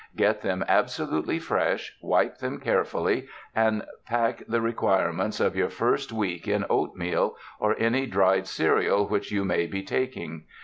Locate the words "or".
7.59-7.75